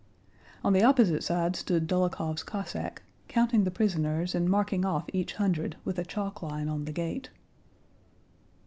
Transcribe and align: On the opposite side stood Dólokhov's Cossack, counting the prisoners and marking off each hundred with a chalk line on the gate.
On 0.63 0.73
the 0.73 0.81
opposite 0.83 1.23
side 1.23 1.55
stood 1.55 1.87
Dólokhov's 1.87 2.41
Cossack, 2.41 3.03
counting 3.27 3.65
the 3.65 3.69
prisoners 3.69 4.33
and 4.33 4.49
marking 4.49 4.83
off 4.83 5.05
each 5.13 5.33
hundred 5.33 5.75
with 5.85 5.99
a 5.99 6.03
chalk 6.03 6.41
line 6.41 6.67
on 6.67 6.85
the 6.85 6.91
gate. 6.91 7.29